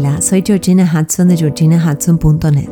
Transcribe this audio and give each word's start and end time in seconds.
Hola, 0.00 0.22
soy 0.22 0.44
Georgina 0.46 0.84
Hudson 0.84 1.26
de 1.26 1.36
georginahudson.net. 1.36 2.70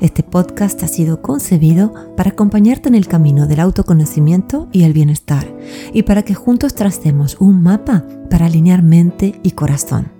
Este 0.00 0.24
podcast 0.24 0.82
ha 0.82 0.88
sido 0.88 1.22
concebido 1.22 1.94
para 2.16 2.30
acompañarte 2.30 2.88
en 2.88 2.96
el 2.96 3.06
camino 3.06 3.46
del 3.46 3.60
autoconocimiento 3.60 4.66
y 4.72 4.82
el 4.82 4.92
bienestar 4.92 5.46
y 5.92 6.02
para 6.02 6.24
que 6.24 6.34
juntos 6.34 6.74
tracemos 6.74 7.36
un 7.38 7.62
mapa 7.62 8.04
para 8.28 8.46
alinear 8.46 8.82
mente 8.82 9.38
y 9.44 9.52
corazón. 9.52 10.10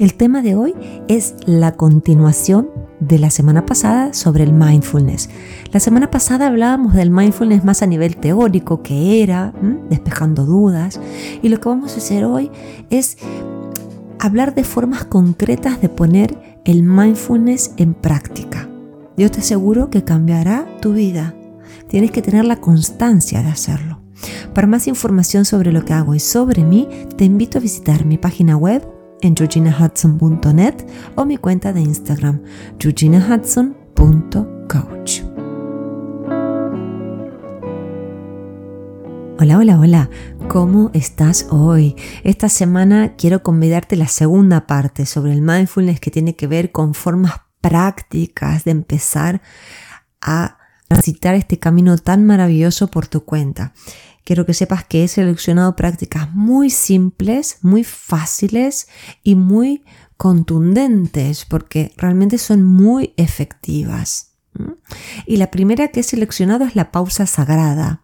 El 0.00 0.14
tema 0.14 0.42
de 0.42 0.56
hoy 0.56 0.74
es 1.06 1.36
la 1.46 1.76
continuación 1.76 2.68
de 2.98 3.20
la 3.20 3.30
semana 3.30 3.64
pasada 3.64 4.12
sobre 4.12 4.42
el 4.42 4.52
mindfulness. 4.52 5.30
La 5.70 5.78
semana 5.78 6.10
pasada 6.10 6.48
hablábamos 6.48 6.94
del 6.94 7.12
mindfulness 7.12 7.62
más 7.62 7.82
a 7.82 7.86
nivel 7.86 8.16
teórico, 8.16 8.82
que 8.82 9.22
era, 9.22 9.54
despejando 9.88 10.44
dudas, 10.44 11.00
y 11.40 11.48
lo 11.50 11.60
que 11.60 11.68
vamos 11.68 11.94
a 11.94 11.98
hacer 11.98 12.24
hoy 12.24 12.50
es 12.90 13.16
hablar 14.20 14.54
de 14.54 14.64
formas 14.64 15.04
concretas 15.04 15.80
de 15.80 15.88
poner 15.88 16.60
el 16.64 16.82
mindfulness 16.82 17.72
en 17.76 17.94
práctica. 17.94 18.68
Yo 19.16 19.30
te 19.30 19.40
aseguro 19.40 19.90
que 19.90 20.04
cambiará 20.04 20.66
tu 20.80 20.92
vida. 20.92 21.34
Tienes 21.88 22.10
que 22.10 22.22
tener 22.22 22.44
la 22.44 22.60
constancia 22.60 23.42
de 23.42 23.48
hacerlo. 23.48 24.00
Para 24.54 24.66
más 24.66 24.86
información 24.86 25.44
sobre 25.44 25.72
lo 25.72 25.84
que 25.84 25.94
hago 25.94 26.14
y 26.14 26.20
sobre 26.20 26.64
mí, 26.64 26.88
te 27.16 27.24
invito 27.24 27.58
a 27.58 27.62
visitar 27.62 28.04
mi 28.04 28.18
página 28.18 28.56
web 28.56 28.86
en 29.22 29.36
georginahudson.net 29.36 30.74
o 31.14 31.24
mi 31.24 31.36
cuenta 31.36 31.72
de 31.72 31.80
Instagram, 31.80 32.42
georginahudson.coach. 32.78 35.29
Hola, 39.42 39.56
hola, 39.56 39.80
hola. 39.80 40.10
¿Cómo 40.48 40.90
estás 40.92 41.46
hoy? 41.48 41.96
Esta 42.24 42.50
semana 42.50 43.14
quiero 43.16 43.42
convidarte 43.42 43.96
la 43.96 44.06
segunda 44.06 44.66
parte 44.66 45.06
sobre 45.06 45.32
el 45.32 45.40
mindfulness 45.40 45.98
que 45.98 46.10
tiene 46.10 46.36
que 46.36 46.46
ver 46.46 46.72
con 46.72 46.92
formas 46.92 47.40
prácticas 47.62 48.64
de 48.64 48.72
empezar 48.72 49.40
a 50.20 50.58
transitar 50.88 51.36
este 51.36 51.58
camino 51.58 51.96
tan 51.96 52.26
maravilloso 52.26 52.88
por 52.88 53.06
tu 53.06 53.24
cuenta. 53.24 53.72
Quiero 54.24 54.44
que 54.44 54.52
sepas 54.52 54.84
que 54.84 55.04
he 55.04 55.08
seleccionado 55.08 55.74
prácticas 55.74 56.30
muy 56.34 56.68
simples, 56.68 57.60
muy 57.62 57.82
fáciles 57.82 58.88
y 59.22 59.36
muy 59.36 59.84
contundentes 60.18 61.46
porque 61.46 61.94
realmente 61.96 62.36
son 62.36 62.62
muy 62.62 63.14
efectivas. 63.16 64.32
Y 65.24 65.38
la 65.38 65.50
primera 65.50 65.88
que 65.88 66.00
he 66.00 66.02
seleccionado 66.02 66.66
es 66.66 66.76
la 66.76 66.92
pausa 66.92 67.24
sagrada. 67.24 68.02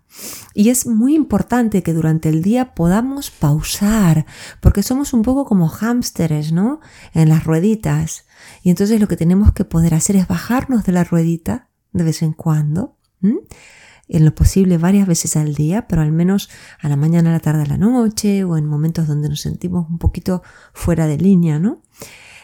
Y 0.54 0.70
es 0.70 0.86
muy 0.86 1.14
importante 1.14 1.82
que 1.82 1.92
durante 1.92 2.28
el 2.28 2.42
día 2.42 2.74
podamos 2.74 3.30
pausar, 3.30 4.26
porque 4.60 4.82
somos 4.82 5.12
un 5.12 5.22
poco 5.22 5.44
como 5.44 5.68
hámsteres, 5.68 6.52
¿no? 6.52 6.80
En 7.12 7.28
las 7.28 7.44
rueditas. 7.44 8.24
Y 8.62 8.70
entonces 8.70 9.00
lo 9.00 9.08
que 9.08 9.16
tenemos 9.16 9.52
que 9.52 9.64
poder 9.64 9.94
hacer 9.94 10.16
es 10.16 10.28
bajarnos 10.28 10.84
de 10.84 10.92
la 10.92 11.04
ruedita 11.04 11.68
de 11.92 12.04
vez 12.04 12.22
en 12.22 12.32
cuando, 12.32 12.96
en 14.08 14.24
lo 14.24 14.34
posible 14.34 14.78
varias 14.78 15.06
veces 15.06 15.36
al 15.36 15.54
día, 15.54 15.88
pero 15.88 16.02
al 16.02 16.12
menos 16.12 16.48
a 16.80 16.88
la 16.88 16.96
mañana, 16.96 17.30
a 17.30 17.32
la 17.34 17.40
tarde, 17.40 17.62
a 17.62 17.66
la 17.66 17.78
noche, 17.78 18.44
o 18.44 18.56
en 18.56 18.66
momentos 18.66 19.06
donde 19.08 19.28
nos 19.28 19.40
sentimos 19.40 19.88
un 19.90 19.98
poquito 19.98 20.42
fuera 20.72 21.06
de 21.06 21.18
línea, 21.18 21.58
¿no? 21.58 21.82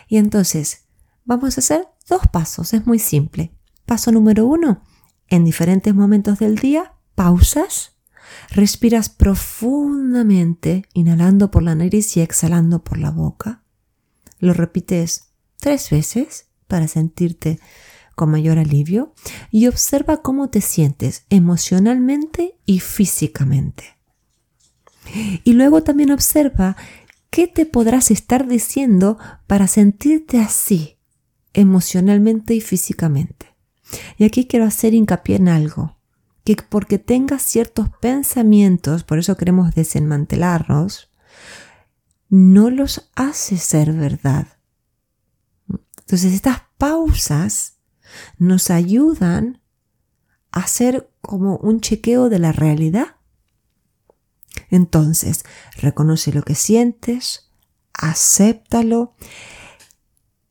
Y 0.09 0.17
entonces 0.17 0.87
vamos 1.25 1.56
a 1.56 1.61
hacer 1.61 1.89
dos 2.09 2.23
pasos, 2.33 2.75
es 2.75 2.87
muy 2.87 2.98
simple. 2.98 3.55
Paso 3.87 4.12
número 4.12 4.47
uno, 4.47 4.83
en 5.28 5.45
diferentes 5.45 5.95
momentos 5.95 6.39
del 6.39 6.56
día 6.56 6.95
pausas, 7.14 7.92
respiras 8.50 9.08
profundamente, 9.08 10.86
inhalando 10.92 11.50
por 11.50 11.62
la 11.62 11.74
nariz 11.74 12.16
y 12.16 12.20
exhalando 12.20 12.84
por 12.84 12.98
la 12.98 13.10
boca. 13.10 13.62
Lo 14.38 14.52
repites 14.52 15.32
tres 15.58 15.91
veces 15.91 16.46
para 16.66 16.88
sentirte 16.88 17.60
con 18.14 18.30
mayor 18.30 18.58
alivio 18.58 19.14
y 19.50 19.66
observa 19.69 20.22
cómo 20.22 20.50
te 20.50 20.60
sientes 20.60 21.25
emocionalmente 21.31 22.59
y 22.66 22.81
físicamente. 22.81 23.98
Y 25.44 25.53
luego 25.54 25.82
también 25.82 26.10
observa 26.10 26.76
qué 27.31 27.47
te 27.47 27.66
podrás 27.66 28.10
estar 28.10 28.47
diciendo 28.47 29.19
para 29.47 29.66
sentirte 29.66 30.38
así 30.38 30.98
emocionalmente 31.54 32.54
y 32.54 32.60
físicamente. 32.60 33.47
Y 34.16 34.25
aquí 34.25 34.47
quiero 34.47 34.64
hacer 34.64 34.94
hincapié 34.94 35.37
en 35.37 35.48
algo 35.48 35.97
que 36.44 36.56
porque 36.56 36.98
tengas 36.98 37.42
ciertos 37.42 37.88
pensamientos, 38.00 39.04
por 39.04 39.19
eso 39.19 39.36
queremos 39.36 39.75
desmantelarnos, 39.75 41.10
no 42.28 42.70
los 42.70 43.10
hace 43.14 43.58
ser 43.58 43.92
verdad. 43.92 44.48
Entonces 46.00 46.32
estas 46.32 46.62
pausas 46.78 47.78
nos 48.38 48.70
ayudan 48.70 49.62
a 50.50 50.60
hacer 50.60 51.10
como 51.20 51.56
un 51.58 51.81
chequeo 51.81 52.28
de 52.28 52.38
la 52.38 52.52
realidad. 52.52 53.16
Entonces, 54.70 55.44
reconoce 55.78 56.32
lo 56.32 56.42
que 56.42 56.54
sientes, 56.54 57.50
acéptalo 57.94 59.14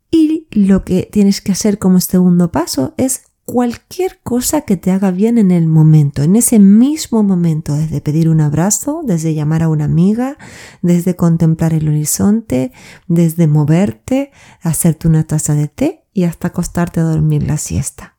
y 0.09 0.47
lo 0.51 0.83
que 0.83 1.09
tienes 1.11 1.41
que 1.41 1.51
hacer 1.51 1.79
como 1.79 1.99
segundo 1.99 2.51
paso 2.51 2.93
es 2.97 3.30
cualquier 3.51 4.21
cosa 4.23 4.61
que 4.61 4.77
te 4.77 4.91
haga 4.91 5.11
bien 5.11 5.37
en 5.37 5.51
el 5.51 5.67
momento, 5.67 6.23
en 6.23 6.37
ese 6.37 6.57
mismo 6.57 7.21
momento, 7.21 7.75
desde 7.75 7.99
pedir 7.99 8.29
un 8.29 8.39
abrazo, 8.39 9.01
desde 9.03 9.33
llamar 9.33 9.61
a 9.61 9.67
una 9.67 9.83
amiga, 9.83 10.37
desde 10.81 11.17
contemplar 11.17 11.73
el 11.73 11.89
horizonte, 11.89 12.71
desde 13.07 13.47
moverte, 13.47 14.31
hacerte 14.61 15.09
una 15.09 15.25
taza 15.25 15.53
de 15.53 15.67
té 15.67 16.05
y 16.13 16.23
hasta 16.23 16.47
acostarte 16.47 17.01
a 17.01 17.03
dormir 17.03 17.43
la 17.43 17.57
siesta, 17.57 18.15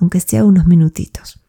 aunque 0.00 0.20
sea 0.20 0.44
unos 0.44 0.66
minutitos. 0.66 1.42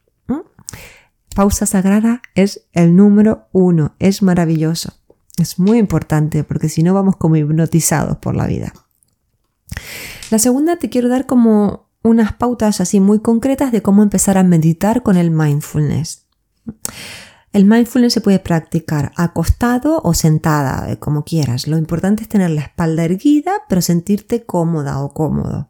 Pausa 1.35 1.66
sagrada 1.66 2.22
es 2.35 2.67
el 2.72 2.96
número 2.96 3.50
uno, 3.52 3.96
es 4.00 4.22
maravilloso, 4.22 4.94
es 5.38 5.59
muy 5.59 5.78
importante 5.78 6.46
porque 6.46 6.69
si 6.69 6.84
no 6.84 6.94
vamos 6.94 7.17
como 7.17 7.35
hipnotizados 7.35 8.16
por 8.19 8.34
la 8.34 8.47
vida. 8.47 8.72
La 10.31 10.40
segunda 10.40 10.78
te 10.78 10.90
quiero 10.90 11.09
dar 11.09 11.25
como 11.25 11.84
unas 12.06 12.34
pautas 12.34 12.82
así 12.82 13.00
muy 13.00 13.20
concretas 13.20 13.72
de 13.72 13.82
cómo 13.82 14.04
empezar 14.04 14.38
a 14.38 14.44
meditar 14.44 15.04
con 15.04 15.18
el 15.18 15.32
mindfulness. 15.32 16.26
El 17.52 17.66
mindfulness 17.66 18.14
se 18.14 18.22
puede 18.22 18.40
practicar 18.40 19.12
acostado 19.16 20.02
o 20.04 20.14
sentada, 20.14 20.92
eh, 20.92 21.00
como 21.00 21.24
quieras. 21.24 21.68
Lo 21.68 21.78
importante 21.78 22.24
es 22.24 22.30
tener 22.30 22.52
la 22.52 22.62
espalda 22.62 23.06
erguida, 23.06 23.54
pero 23.70 23.82
sentirte 23.82 24.46
cómoda 24.46 25.00
o 25.00 25.14
cómodo. 25.14 25.70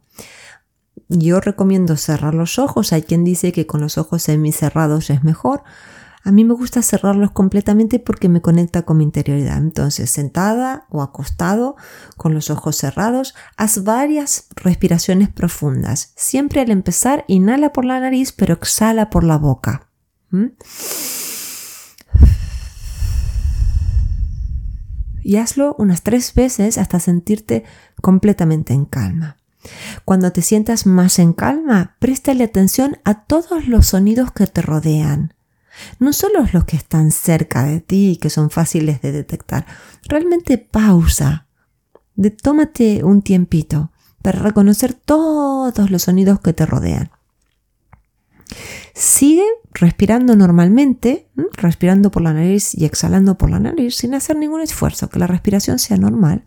Yo 1.08 1.40
recomiendo 1.40 1.96
cerrar 1.96 2.34
los 2.34 2.58
ojos. 2.58 2.92
Hay 2.92 3.02
quien 3.02 3.24
dice 3.24 3.52
que 3.52 3.66
con 3.66 3.80
los 3.80 3.98
ojos 3.98 4.22
semicerrados 4.22 5.10
es 5.10 5.22
mejor. 5.22 5.62
A 6.26 6.32
mí 6.32 6.42
me 6.42 6.54
gusta 6.54 6.82
cerrarlos 6.82 7.30
completamente 7.30 8.00
porque 8.00 8.28
me 8.28 8.40
conecta 8.40 8.82
con 8.82 8.96
mi 8.96 9.04
interioridad. 9.04 9.58
Entonces, 9.58 10.10
sentada 10.10 10.84
o 10.90 11.00
acostado, 11.00 11.76
con 12.16 12.34
los 12.34 12.50
ojos 12.50 12.74
cerrados, 12.74 13.36
haz 13.56 13.84
varias 13.84 14.48
respiraciones 14.56 15.28
profundas. 15.28 16.12
Siempre 16.16 16.62
al 16.62 16.72
empezar, 16.72 17.24
inhala 17.28 17.72
por 17.72 17.84
la 17.84 18.00
nariz, 18.00 18.32
pero 18.32 18.54
exhala 18.54 19.08
por 19.08 19.22
la 19.22 19.38
boca. 19.38 19.88
¿Mm? 20.30 20.46
Y 25.22 25.36
hazlo 25.36 25.76
unas 25.78 26.02
tres 26.02 26.34
veces 26.34 26.76
hasta 26.76 26.98
sentirte 26.98 27.62
completamente 28.02 28.74
en 28.74 28.84
calma. 28.84 29.36
Cuando 30.04 30.32
te 30.32 30.42
sientas 30.42 30.86
más 30.86 31.20
en 31.20 31.34
calma, 31.34 31.94
préstale 32.00 32.42
atención 32.42 32.98
a 33.04 33.22
todos 33.26 33.68
los 33.68 33.86
sonidos 33.86 34.32
que 34.32 34.48
te 34.48 34.60
rodean 34.60 35.35
no 35.98 36.12
solo 36.12 36.46
los 36.52 36.64
que 36.64 36.76
están 36.76 37.10
cerca 37.10 37.64
de 37.64 37.80
ti 37.80 38.12
y 38.12 38.16
que 38.16 38.30
son 38.30 38.50
fáciles 38.50 39.00
de 39.02 39.12
detectar, 39.12 39.66
realmente 40.08 40.58
pausa, 40.58 41.46
de, 42.14 42.30
tómate 42.30 43.04
un 43.04 43.22
tiempito 43.22 43.92
para 44.22 44.40
reconocer 44.40 44.94
todos 44.94 45.90
los 45.90 46.02
sonidos 46.02 46.40
que 46.40 46.52
te 46.52 46.66
rodean. 46.66 47.10
Sigue 48.94 49.44
respirando 49.72 50.36
normalmente, 50.36 51.28
respirando 51.52 52.10
por 52.10 52.22
la 52.22 52.32
nariz 52.32 52.74
y 52.74 52.84
exhalando 52.84 53.36
por 53.36 53.50
la 53.50 53.60
nariz 53.60 53.96
sin 53.96 54.14
hacer 54.14 54.36
ningún 54.36 54.62
esfuerzo, 54.62 55.10
que 55.10 55.18
la 55.18 55.26
respiración 55.26 55.78
sea 55.78 55.96
normal. 55.96 56.44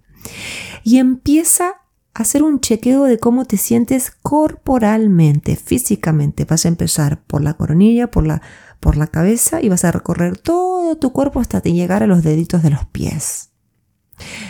Y 0.83 0.97
empieza 0.97 1.81
hacer 2.21 2.43
un 2.43 2.59
chequeo 2.59 3.03
de 3.03 3.17
cómo 3.17 3.45
te 3.45 3.57
sientes 3.57 4.11
corporalmente, 4.21 5.55
físicamente. 5.55 6.45
Vas 6.45 6.65
a 6.65 6.69
empezar 6.69 7.23
por 7.23 7.41
la 7.41 7.55
coronilla, 7.55 8.11
por 8.11 8.25
la 8.25 8.41
por 8.79 8.97
la 8.97 9.07
cabeza 9.07 9.61
y 9.61 9.69
vas 9.69 9.83
a 9.83 9.91
recorrer 9.91 10.37
todo 10.37 10.97
tu 10.97 11.11
cuerpo 11.11 11.39
hasta 11.39 11.61
llegar 11.61 12.03
a 12.03 12.07
los 12.07 12.23
deditos 12.23 12.63
de 12.63 12.69
los 12.69 12.85
pies. 12.85 13.49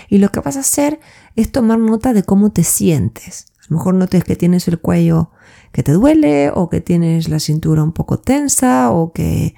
Y 0.07 0.17
lo 0.17 0.29
que 0.29 0.39
vas 0.39 0.57
a 0.57 0.61
hacer 0.61 0.99
es 1.35 1.51
tomar 1.51 1.79
nota 1.79 2.13
de 2.13 2.23
cómo 2.23 2.51
te 2.51 2.63
sientes. 2.63 3.47
A 3.59 3.65
lo 3.69 3.77
mejor 3.77 3.93
notes 3.95 4.23
que 4.23 4.35
tienes 4.35 4.67
el 4.67 4.79
cuello 4.79 5.31
que 5.71 5.83
te 5.83 5.91
duele 5.91 6.51
o 6.53 6.69
que 6.69 6.81
tienes 6.81 7.29
la 7.29 7.39
cintura 7.39 7.83
un 7.83 7.91
poco 7.91 8.19
tensa 8.19 8.91
o 8.91 9.13
que, 9.13 9.53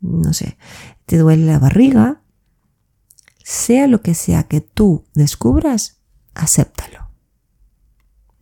no 0.00 0.34
sé, 0.34 0.58
te 1.06 1.16
duele 1.16 1.46
la 1.46 1.58
barriga. 1.58 2.22
Sea 3.42 3.86
lo 3.86 4.02
que 4.02 4.14
sea 4.14 4.42
que 4.42 4.60
tú 4.60 5.04
descubras, 5.14 6.02
acéptalo. 6.34 7.05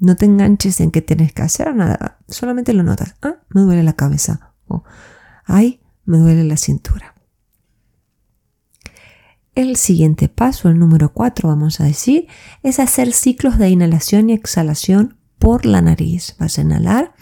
No 0.05 0.17
te 0.17 0.27
enganches 0.27 0.81
en 0.81 0.91
que 0.91 1.01
tienes 1.01 1.33
que 1.33 1.41
hacer 1.41 1.75
nada, 1.75 2.19
solamente 2.29 2.75
lo 2.75 2.83
notas. 2.83 3.15
Ah, 3.23 3.37
me 3.49 3.63
duele 3.63 3.83
la 3.83 3.95
cabeza. 3.95 4.53
O, 4.69 4.85
ay, 5.47 5.81
me 6.05 6.19
duele 6.19 6.45
la 6.45 6.59
cintura. 6.59 7.15
El 9.55 9.77
siguiente 9.77 10.29
paso, 10.29 10.69
el 10.69 10.79
número 10.79 11.15
4, 11.15 11.49
vamos 11.49 11.81
a 11.81 11.85
decir, 11.85 12.27
es 12.63 12.81
hacer 12.81 13.13
ciclos 13.15 13.57
de 13.57 13.71
inhalación 13.71 14.29
y 14.29 14.35
exhalación 14.35 15.17
por 15.39 15.65
la 15.65 15.81
nariz. 15.81 16.37
Vas 16.39 16.59
a 16.59 16.63
inhalar. 16.63 17.15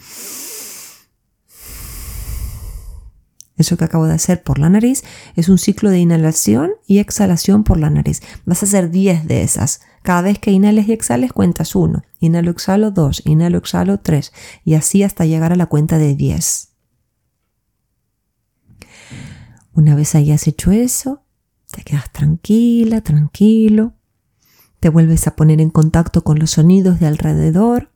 Eso 3.55 3.77
que 3.77 3.85
acabo 3.85 4.07
de 4.07 4.13
hacer 4.13 4.41
por 4.41 4.57
la 4.57 4.69
nariz 4.69 5.03
es 5.35 5.47
un 5.47 5.57
ciclo 5.57 5.89
de 5.89 5.99
inhalación 5.99 6.71
y 6.87 6.99
exhalación 6.99 7.63
por 7.63 7.79
la 7.79 7.89
nariz. 7.89 8.21
Vas 8.45 8.63
a 8.63 8.65
hacer 8.65 8.89
10 8.89 9.27
de 9.27 9.43
esas. 9.43 9.81
Cada 10.01 10.23
vez 10.23 10.39
que 10.39 10.51
inhales 10.51 10.87
y 10.87 10.93
exhales 10.93 11.33
cuentas 11.33 11.75
1. 11.75 12.03
Inhalo, 12.19 12.51
exhalo 12.51 12.91
2. 12.91 13.23
Inhalo, 13.25 13.59
exhalo 13.59 13.99
3. 13.99 14.33
Y 14.65 14.73
así 14.73 15.03
hasta 15.03 15.25
llegar 15.25 15.53
a 15.53 15.55
la 15.55 15.67
cuenta 15.67 15.97
de 15.97 16.15
10. 16.15 16.73
Una 19.73 19.95
vez 19.95 20.13
hayas 20.13 20.47
hecho 20.47 20.71
eso, 20.71 21.23
te 21.71 21.83
quedas 21.83 22.11
tranquila, 22.11 23.01
tranquilo. 23.01 23.93
Te 24.79 24.89
vuelves 24.89 25.25
a 25.27 25.35
poner 25.35 25.61
en 25.61 25.71
contacto 25.71 26.23
con 26.23 26.37
los 26.37 26.51
sonidos 26.51 26.99
de 26.99 27.07
alrededor 27.07 27.91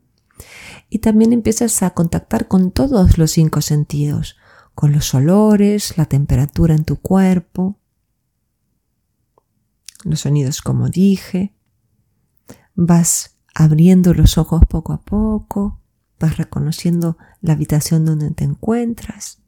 y 0.90 1.00
también 1.00 1.34
empiezas 1.34 1.84
a 1.84 1.92
contactar 1.92 2.48
con 2.48 2.72
todos 2.72 3.18
los 3.18 3.32
cinco 3.32 3.62
sentidos, 3.62 4.38
con 4.78 4.92
los 4.92 5.16
olores, 5.16 5.98
la 5.98 6.06
temperatura 6.06 6.76
en 6.76 6.86
tu 6.86 6.98
cuerpo, 6.98 7.80
los 10.04 10.20
sonidos 10.20 10.62
como 10.62 10.88
dije. 10.88 11.56
Vas 12.76 13.40
abriendo 13.56 14.14
los 14.14 14.38
ojos 14.38 14.62
poco 14.70 14.94
a 14.94 15.02
poco, 15.02 15.82
vas 16.20 16.38
reconociendo 16.38 17.18
la 17.42 17.54
habitación 17.54 18.06
donde 18.06 18.30
te 18.30 18.44
encuentras. 18.44 19.40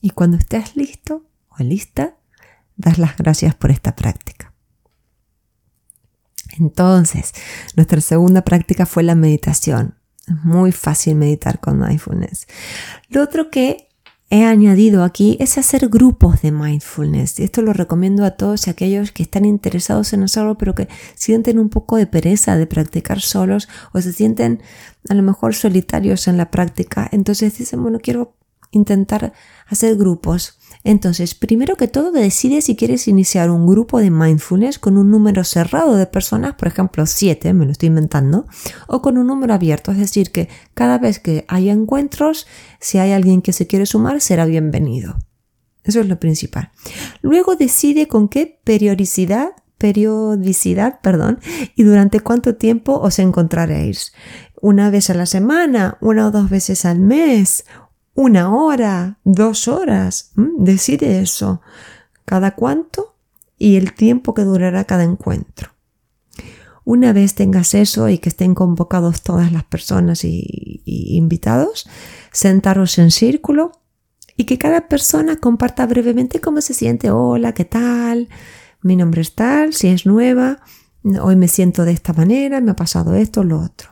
Y 0.00 0.08
cuando 0.12 0.38
estés 0.38 0.74
listo 0.74 1.26
o 1.50 1.62
lista, 1.62 2.16
das 2.78 2.96
las 2.96 3.18
gracias 3.18 3.54
por 3.54 3.70
esta 3.70 3.94
práctica. 3.94 4.54
Entonces, 6.58 7.34
nuestra 7.76 8.00
segunda 8.00 8.40
práctica 8.40 8.86
fue 8.86 9.02
la 9.02 9.14
meditación. 9.14 9.98
Es 10.26 10.44
muy 10.44 10.72
fácil 10.72 11.16
meditar 11.16 11.60
con 11.60 11.80
mindfulness. 11.80 12.46
Lo 13.08 13.22
otro 13.22 13.50
que 13.50 13.88
he 14.30 14.46
añadido 14.46 15.04
aquí 15.04 15.36
es 15.40 15.58
hacer 15.58 15.88
grupos 15.88 16.40
de 16.40 16.52
mindfulness. 16.52 17.38
Esto 17.38 17.60
lo 17.60 17.74
recomiendo 17.74 18.24
a 18.24 18.30
todos 18.30 18.66
aquellos 18.66 19.12
que 19.12 19.24
están 19.24 19.44
interesados 19.44 20.14
en 20.14 20.22
hacerlo, 20.22 20.56
pero 20.56 20.74
que 20.74 20.88
sienten 21.14 21.58
un 21.58 21.68
poco 21.68 21.96
de 21.96 22.06
pereza 22.06 22.56
de 22.56 22.66
practicar 22.66 23.20
solos 23.20 23.68
o 23.92 24.00
se 24.00 24.12
sienten 24.14 24.62
a 25.10 25.14
lo 25.14 25.22
mejor 25.22 25.54
solitarios 25.54 26.28
en 26.28 26.38
la 26.38 26.50
práctica. 26.50 27.08
Entonces 27.12 27.58
dicen, 27.58 27.82
bueno, 27.82 27.98
quiero 28.00 28.34
intentar 28.70 29.34
hacer 29.66 29.96
grupos. 29.96 30.58
Entonces, 30.84 31.34
primero 31.34 31.76
que 31.76 31.88
todo, 31.88 32.10
decide 32.10 32.60
si 32.60 32.74
quieres 32.74 33.06
iniciar 33.06 33.50
un 33.50 33.66
grupo 33.66 34.00
de 34.00 34.10
mindfulness 34.10 34.78
con 34.78 34.96
un 34.96 35.10
número 35.10 35.44
cerrado 35.44 35.94
de 35.96 36.06
personas, 36.06 36.54
por 36.54 36.68
ejemplo, 36.68 37.06
7, 37.06 37.52
me 37.54 37.66
lo 37.66 37.72
estoy 37.72 37.88
inventando, 37.88 38.46
o 38.88 39.00
con 39.00 39.16
un 39.16 39.28
número 39.28 39.54
abierto, 39.54 39.92
es 39.92 39.98
decir, 39.98 40.32
que 40.32 40.48
cada 40.74 40.98
vez 40.98 41.20
que 41.20 41.44
haya 41.48 41.72
encuentros, 41.72 42.46
si 42.80 42.98
hay 42.98 43.12
alguien 43.12 43.42
que 43.42 43.52
se 43.52 43.66
quiere 43.66 43.86
sumar, 43.86 44.20
será 44.20 44.44
bienvenido. 44.44 45.18
Eso 45.84 46.00
es 46.00 46.08
lo 46.08 46.18
principal. 46.18 46.70
Luego 47.22 47.56
decide 47.56 48.08
con 48.08 48.28
qué 48.28 48.60
periodicidad 48.64 49.52
periodicidad, 49.82 51.00
perdón, 51.00 51.40
y 51.74 51.82
durante 51.82 52.20
cuánto 52.20 52.54
tiempo 52.54 53.00
os 53.00 53.18
encontraréis. 53.18 54.12
Una 54.60 54.90
vez 54.90 55.10
a 55.10 55.14
la 55.14 55.26
semana, 55.26 55.98
una 56.00 56.28
o 56.28 56.30
dos 56.30 56.48
veces 56.50 56.84
al 56.84 57.00
mes, 57.00 57.64
una 58.14 58.54
hora, 58.54 59.18
dos 59.24 59.68
horas. 59.68 60.32
Decide 60.36 61.20
eso. 61.20 61.60
¿Cada 62.24 62.54
cuánto? 62.54 63.14
Y 63.58 63.76
el 63.76 63.94
tiempo 63.94 64.34
que 64.34 64.42
durará 64.42 64.84
cada 64.84 65.04
encuentro. 65.04 65.70
Una 66.84 67.12
vez 67.12 67.34
tengas 67.34 67.74
eso 67.74 68.08
y 68.08 68.18
que 68.18 68.28
estén 68.28 68.54
convocados 68.54 69.22
todas 69.22 69.52
las 69.52 69.64
personas 69.64 70.24
y, 70.24 70.82
invitados, 70.84 71.88
sentaros 72.32 72.98
en 72.98 73.12
círculo 73.12 73.72
y 74.36 74.44
que 74.44 74.58
cada 74.58 74.88
persona 74.88 75.36
comparta 75.36 75.86
brevemente 75.86 76.40
cómo 76.40 76.60
se 76.60 76.74
siente. 76.74 77.10
Hola, 77.10 77.52
¿qué 77.52 77.64
tal? 77.64 78.28
Mi 78.82 78.96
nombre 78.96 79.20
es 79.20 79.34
tal, 79.34 79.74
si 79.74 79.88
es 79.88 80.06
nueva, 80.06 80.60
hoy 81.20 81.36
me 81.36 81.46
siento 81.46 81.84
de 81.84 81.92
esta 81.92 82.12
manera, 82.12 82.60
me 82.60 82.72
ha 82.72 82.76
pasado 82.76 83.14
esto, 83.14 83.44
lo 83.44 83.60
otro. 83.60 83.90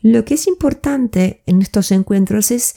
Lo 0.00 0.24
que 0.24 0.34
es 0.34 0.46
importante 0.46 1.42
en 1.44 1.60
estos 1.60 1.92
encuentros 1.92 2.50
es 2.50 2.74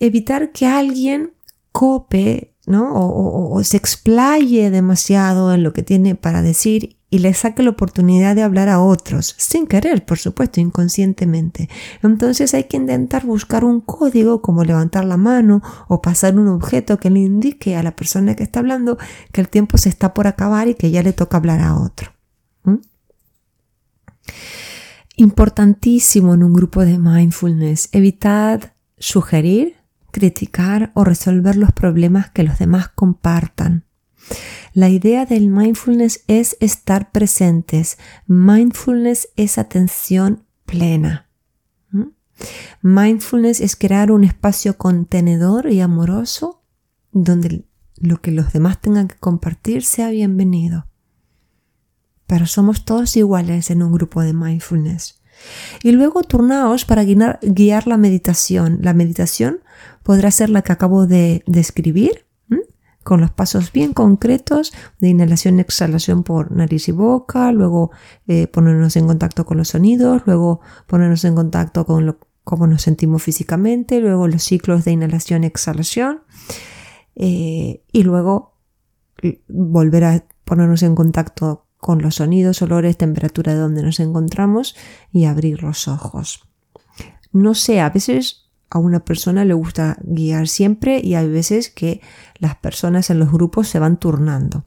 evitar 0.00 0.52
que 0.52 0.66
alguien 0.66 1.32
cope 1.72 2.52
¿no? 2.66 2.92
O, 2.94 3.62
se 3.64 3.76
explaye 3.76 4.70
demasiado 4.70 5.52
en 5.52 5.62
lo 5.62 5.72
que 5.72 5.82
tiene 5.82 6.14
para 6.14 6.42
decir 6.42 6.96
y 7.10 7.18
le 7.18 7.34
saque 7.34 7.62
la 7.62 7.70
oportunidad 7.70 8.34
de 8.34 8.42
hablar 8.42 8.68
a 8.70 8.80
otros, 8.80 9.34
sin 9.36 9.66
querer, 9.66 10.06
por 10.06 10.18
supuesto, 10.18 10.60
inconscientemente. 10.60 11.68
Entonces 12.02 12.54
hay 12.54 12.64
que 12.64 12.78
intentar 12.78 13.26
buscar 13.26 13.64
un 13.64 13.80
código 13.80 14.40
como 14.40 14.64
levantar 14.64 15.04
la 15.04 15.18
mano 15.18 15.60
o 15.88 16.00
pasar 16.00 16.38
un 16.38 16.48
objeto 16.48 16.98
que 16.98 17.10
le 17.10 17.20
indique 17.20 17.76
a 17.76 17.82
la 17.82 17.94
persona 17.94 18.34
que 18.34 18.44
está 18.44 18.60
hablando 18.60 18.96
que 19.30 19.42
el 19.42 19.48
tiempo 19.48 19.76
se 19.76 19.90
está 19.90 20.14
por 20.14 20.26
acabar 20.26 20.68
y 20.68 20.74
que 20.74 20.90
ya 20.90 21.02
le 21.02 21.12
toca 21.12 21.36
hablar 21.36 21.60
a 21.60 21.78
otro. 21.78 22.12
Importantísimo 25.16 26.32
en 26.32 26.42
un 26.42 26.54
grupo 26.54 26.86
de 26.86 26.98
mindfulness, 26.98 27.90
evitar 27.92 28.71
sugerir, 29.02 29.76
criticar 30.12 30.92
o 30.94 31.02
resolver 31.02 31.56
los 31.56 31.72
problemas 31.72 32.30
que 32.30 32.44
los 32.44 32.58
demás 32.58 32.88
compartan. 32.88 33.84
La 34.74 34.88
idea 34.88 35.26
del 35.26 35.48
mindfulness 35.48 36.22
es 36.28 36.56
estar 36.60 37.10
presentes. 37.10 37.98
Mindfulness 38.26 39.28
es 39.36 39.58
atención 39.58 40.44
plena. 40.66 41.28
¿Mm? 41.90 42.10
Mindfulness 42.82 43.60
es 43.60 43.74
crear 43.74 44.12
un 44.12 44.22
espacio 44.22 44.78
contenedor 44.78 45.70
y 45.70 45.80
amoroso 45.80 46.62
donde 47.10 47.64
lo 47.96 48.20
que 48.20 48.30
los 48.30 48.52
demás 48.52 48.80
tengan 48.80 49.08
que 49.08 49.16
compartir 49.16 49.84
sea 49.84 50.10
bienvenido. 50.10 50.86
Pero 52.28 52.46
somos 52.46 52.84
todos 52.84 53.16
iguales 53.16 53.70
en 53.70 53.82
un 53.82 53.92
grupo 53.92 54.22
de 54.22 54.32
mindfulness. 54.32 55.21
Y 55.82 55.92
luego 55.92 56.22
turnaos 56.22 56.84
para 56.84 57.04
guiar, 57.04 57.86
la 57.86 57.96
meditación. 57.96 58.78
La 58.82 58.94
meditación 58.94 59.60
podrá 60.02 60.30
ser 60.30 60.50
la 60.50 60.62
que 60.62 60.72
acabo 60.72 61.06
de 61.06 61.42
describir, 61.46 62.26
con 63.02 63.20
los 63.20 63.30
pasos 63.32 63.72
bien 63.72 63.92
concretos 63.92 64.72
de 65.00 65.08
inhalación 65.08 65.58
y 65.58 65.62
exhalación 65.62 66.22
por 66.22 66.52
nariz 66.52 66.88
y 66.88 66.92
boca, 66.92 67.50
luego 67.50 67.90
eh, 68.28 68.46
ponernos 68.46 68.96
en 68.96 69.06
contacto 69.06 69.44
con 69.44 69.58
los 69.58 69.68
sonidos, 69.68 70.22
luego 70.24 70.60
ponernos 70.86 71.24
en 71.24 71.34
contacto 71.34 71.84
con 71.84 72.16
cómo 72.44 72.66
nos 72.66 72.82
sentimos 72.82 73.22
físicamente, 73.22 74.00
luego 74.00 74.28
los 74.28 74.42
ciclos 74.42 74.84
de 74.84 74.92
inhalación 74.92 75.44
y 75.44 75.48
exhalación, 75.48 76.22
eh, 77.16 77.82
y 77.92 78.02
luego 78.04 78.56
volver 79.48 80.04
a 80.04 80.24
ponernos 80.44 80.82
en 80.82 80.94
contacto 80.94 81.66
con 81.82 82.00
los 82.00 82.14
sonidos, 82.14 82.62
olores, 82.62 82.96
temperatura 82.96 83.54
de 83.54 83.58
donde 83.58 83.82
nos 83.82 83.98
encontramos 83.98 84.76
y 85.12 85.24
abrir 85.24 85.64
los 85.64 85.88
ojos. 85.88 86.44
No 87.32 87.56
sé, 87.56 87.80
a 87.80 87.90
veces 87.90 88.44
a 88.70 88.78
una 88.78 89.00
persona 89.00 89.44
le 89.44 89.52
gusta 89.54 89.96
guiar 90.04 90.46
siempre 90.46 91.00
y 91.02 91.16
hay 91.16 91.28
veces 91.28 91.70
que 91.70 92.00
las 92.38 92.54
personas 92.54 93.10
en 93.10 93.18
los 93.18 93.32
grupos 93.32 93.66
se 93.66 93.80
van 93.80 93.98
turnando. 93.98 94.64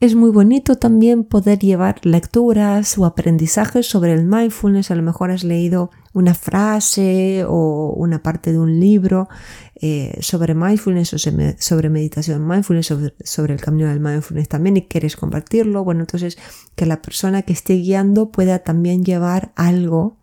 Es 0.00 0.14
muy 0.14 0.30
bonito 0.30 0.76
también 0.76 1.24
poder 1.24 1.58
llevar 1.58 2.06
lecturas 2.06 2.96
o 2.98 3.04
aprendizajes 3.04 3.84
sobre 3.86 4.12
el 4.12 4.24
mindfulness. 4.26 4.92
A 4.92 4.94
lo 4.94 5.02
mejor 5.02 5.32
has 5.32 5.42
leído 5.42 5.90
una 6.12 6.34
frase 6.34 7.44
o 7.48 7.94
una 7.96 8.22
parte 8.22 8.52
de 8.52 8.60
un 8.60 8.78
libro 8.78 9.28
eh, 9.74 10.16
sobre 10.20 10.54
mindfulness 10.54 11.14
o 11.14 11.18
sobre 11.18 11.90
meditación 11.90 12.46
mindfulness, 12.46 12.94
sobre, 13.24 13.54
el 13.54 13.60
camino 13.60 13.88
del 13.88 13.98
mindfulness 13.98 14.48
también 14.48 14.76
y 14.76 14.82
quieres 14.82 15.16
compartirlo. 15.16 15.82
Bueno, 15.82 16.02
entonces 16.02 16.38
que 16.76 16.86
la 16.86 17.02
persona 17.02 17.42
que 17.42 17.52
esté 17.52 17.74
guiando 17.74 18.30
pueda 18.30 18.60
también 18.60 19.04
llevar 19.04 19.50
algo 19.56 20.16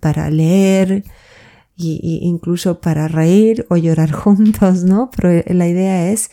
para 0.00 0.28
leer 0.28 1.04
e 1.78 1.98
incluso 2.20 2.82
para 2.82 3.08
reír 3.08 3.66
o 3.70 3.78
llorar 3.78 4.12
juntos, 4.12 4.84
¿no? 4.84 5.10
Pero 5.16 5.42
la 5.46 5.68
idea 5.68 6.10
es 6.10 6.30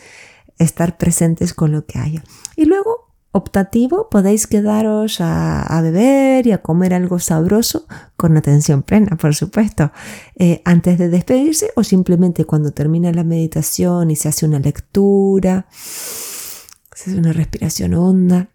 estar 0.62 0.98
presentes 0.98 1.54
con 1.54 1.72
lo 1.72 1.86
que 1.86 2.00
haya. 2.00 2.24
Y 2.56 2.66
luego, 2.66 3.14
optativo, 3.32 4.10
podéis 4.10 4.48
quedaros 4.48 5.18
a, 5.20 5.80
beber 5.82 6.48
y 6.48 6.52
a 6.52 6.62
comer 6.62 6.94
algo 6.94 7.20
sabroso 7.20 7.88
con 8.16 8.38
atención 8.38 8.84
plena, 8.84 9.18
por 9.18 9.34
supuesto, 9.36 9.92
eh, 10.36 10.62
antes 10.66 10.98
de 10.98 11.10
despedirse 11.10 11.72
o 11.76 11.84
simplemente 11.84 12.46
cuando 12.46 12.72
termina 12.72 13.12
la 13.12 13.24
meditación 13.24 14.12
y 14.12 14.16
se 14.16 14.30
hace 14.30 14.46
una 14.46 14.60
lectura, 14.60 15.68
se 15.72 17.10
hace 17.12 17.18
una 17.18 17.34
respiración 17.34 17.94
honda 17.94 18.50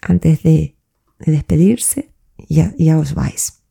antes 0.00 0.42
de 0.42 0.76
despedirse 1.18 2.12
ya, 2.48 2.74
ya 2.78 2.98
os 2.98 3.14
vais. 3.14 3.62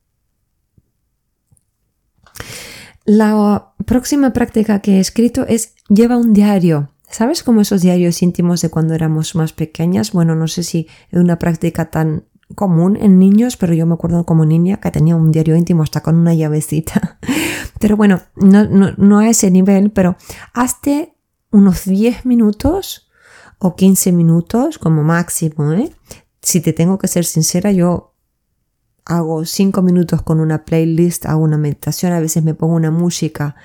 La 3.05 3.73
próxima 3.85 4.31
práctica 4.31 4.79
que 4.79 4.97
he 4.97 4.99
escrito 4.99 5.45
es 5.47 5.73
lleva 5.89 6.17
un 6.17 6.33
diario. 6.33 6.91
¿Sabes 7.11 7.43
cómo 7.43 7.61
esos 7.61 7.81
diarios 7.81 8.21
íntimos 8.21 8.61
de 8.61 8.69
cuando 8.69 8.93
éramos 8.93 9.35
más 9.35 9.51
pequeñas? 9.51 10.13
Bueno, 10.13 10.33
no 10.35 10.47
sé 10.47 10.63
si 10.63 10.87
es 11.09 11.19
una 11.19 11.37
práctica 11.37 11.91
tan 11.91 12.25
común 12.55 12.97
en 12.97 13.19
niños, 13.19 13.57
pero 13.57 13.73
yo 13.73 13.85
me 13.85 13.93
acuerdo 13.93 14.25
como 14.25 14.45
niña 14.45 14.77
que 14.77 14.91
tenía 14.91 15.15
un 15.15 15.31
diario 15.31 15.55
íntimo 15.55 15.83
hasta 15.83 16.01
con 16.01 16.15
una 16.15 16.33
llavecita. 16.33 17.19
Pero 17.79 17.97
bueno, 17.97 18.21
no, 18.35 18.63
no 18.65 19.19
a 19.19 19.27
ese 19.27 19.49
nivel, 19.49 19.89
pero 19.89 20.15
hazte 20.53 21.15
unos 21.49 21.85
10 21.85 22.27
minutos 22.27 23.09
o 23.57 23.75
15 23.75 24.11
minutos 24.11 24.77
como 24.77 25.01
máximo. 25.01 25.73
¿eh? 25.73 25.91
Si 26.43 26.61
te 26.61 26.73
tengo 26.73 26.99
que 26.99 27.07
ser 27.07 27.25
sincera, 27.25 27.71
yo 27.71 28.13
hago 29.05 29.45
5 29.45 29.81
minutos 29.81 30.21
con 30.21 30.39
una 30.39 30.63
playlist, 30.63 31.25
hago 31.25 31.43
una 31.43 31.57
meditación, 31.57 32.13
a 32.13 32.19
veces 32.19 32.43
me 32.43 32.53
pongo 32.53 32.75
una 32.75 32.91
música 32.91 33.55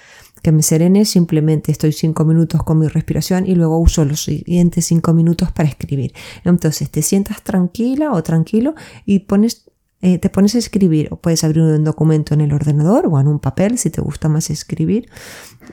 que 0.43 0.53
me 0.53 0.63
serene, 0.63 1.05
simplemente 1.05 1.73
estoy 1.73 1.93
5 1.93 2.25
minutos 2.25 2.63
con 2.63 2.79
mi 2.79 2.89
respiración 2.89 3.47
y 3.47 3.55
luego 3.55 3.79
uso 3.79 4.05
los 4.05 4.25
siguientes 4.25 4.85
5 4.87 5.13
minutos 5.13 5.51
para 5.53 5.69
escribir. 5.69 6.13
Entonces 6.45 6.91
te 6.91 7.03
sientas 7.03 7.43
tranquila 7.43 8.13
o 8.13 8.23
tranquilo 8.23 8.75
y 9.05 9.21
pones, 9.21 9.71
eh, 10.03 10.19
te 10.19 10.31
pones 10.31 10.55
a 10.55 10.59
escribir 10.59 11.09
o 11.11 11.17
puedes 11.17 11.43
abrir 11.43 11.63
un 11.63 11.85
documento 11.85 12.35
en 12.35 12.43
el 12.43 12.53
ordenador 12.53 13.07
o 13.11 13.19
en 13.19 13.29
un 13.29 13.41
papel 13.41 13.79
si 13.79 13.91
te 13.91 14.01
gusta 14.01 14.29
más 14.29 14.51
escribir 14.51 15.09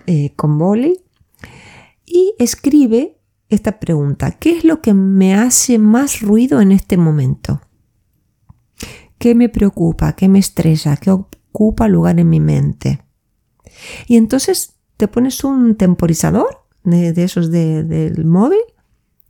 eh, 0.08 0.34
con 0.36 0.58
boli 0.58 1.02
y 2.06 2.34
escribe 2.40 3.18
esta 3.50 3.80
pregunta. 3.80 4.32
¿Qué 4.32 4.58
es 4.58 4.64
lo 4.64 4.82
que 4.82 4.94
me 4.94 5.36
hace 5.36 5.78
más 5.78 6.22
ruido 6.22 6.62
en 6.62 6.72
este 6.72 6.98
momento? 6.98 7.62
¿Qué 9.18 9.36
me 9.36 9.50
preocupa? 9.50 10.14
¿Qué 10.14 10.28
me 10.28 10.40
estresa? 10.40 10.98
¿Qué 10.98 11.12
ocupa 11.12 11.88
lugar 11.88 12.20
en 12.20 12.30
mi 12.30 12.40
mente? 12.40 13.02
Y 14.08 14.18
entonces 14.18 14.74
te 14.98 15.08
pones 15.08 15.44
un 15.44 15.76
temporizador 15.76 16.66
de, 16.84 17.14
esos 17.24 17.52
del 17.52 18.26
móvil 18.26 18.60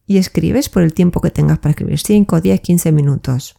y 0.05 0.17
escribes 0.17 0.69
por 0.69 0.83
el 0.83 0.93
tiempo 0.93 1.21
que 1.21 1.31
tengas 1.31 1.59
para 1.59 1.71
escribir, 1.71 2.00
5, 2.00 2.41
10, 2.41 2.62
15 2.62 2.91
minutos. 2.91 3.55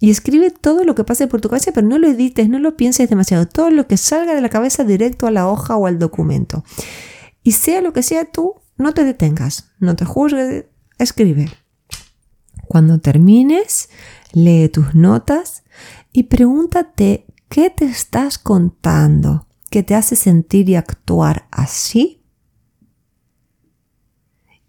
Y 0.00 0.10
escribe 0.10 0.50
todo 0.50 0.84
lo 0.84 0.94
que 0.94 1.04
pase 1.04 1.26
por 1.28 1.40
tu 1.40 1.48
cabeza, 1.48 1.72
pero 1.72 1.86
no 1.86 1.98
lo 1.98 2.08
edites, 2.08 2.48
no 2.48 2.58
lo 2.58 2.76
pienses 2.76 3.08
demasiado. 3.08 3.46
Todo 3.46 3.70
lo 3.70 3.86
que 3.86 3.96
salga 3.96 4.34
de 4.34 4.42
la 4.42 4.50
cabeza 4.50 4.84
directo 4.84 5.26
a 5.26 5.30
la 5.30 5.48
hoja 5.48 5.76
o 5.76 5.86
al 5.86 5.98
documento. 5.98 6.64
Y 7.42 7.52
sea 7.52 7.80
lo 7.80 7.92
que 7.92 8.02
sea 8.02 8.24
tú, 8.24 8.54
no 8.76 8.92
te 8.92 9.04
detengas, 9.04 9.70
no 9.78 9.96
te 9.96 10.04
juzgues, 10.04 10.66
escribe. 10.98 11.48
Cuando 12.66 12.98
termines, 12.98 13.88
lee 14.32 14.68
tus 14.68 14.94
notas 14.94 15.62
y 16.12 16.24
pregúntate 16.24 17.26
qué 17.48 17.70
te 17.70 17.84
estás 17.84 18.38
contando, 18.38 19.43
qué 19.74 19.82
te 19.82 19.96
hace 19.96 20.14
sentir 20.14 20.68
y 20.68 20.76
actuar 20.76 21.48
así. 21.50 22.22